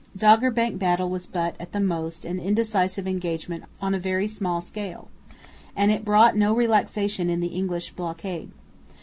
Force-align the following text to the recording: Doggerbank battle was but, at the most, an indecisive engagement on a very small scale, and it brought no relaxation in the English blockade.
Doggerbank 0.17 0.79
battle 0.79 1.11
was 1.11 1.27
but, 1.27 1.55
at 1.59 1.73
the 1.73 1.79
most, 1.79 2.25
an 2.25 2.39
indecisive 2.39 3.05
engagement 3.07 3.65
on 3.79 3.93
a 3.93 3.99
very 3.99 4.27
small 4.27 4.59
scale, 4.59 5.09
and 5.75 5.91
it 5.91 6.03
brought 6.03 6.35
no 6.35 6.55
relaxation 6.55 7.29
in 7.29 7.39
the 7.39 7.49
English 7.53 7.91
blockade. 7.91 8.49